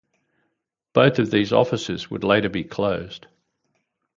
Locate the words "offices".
1.53-2.09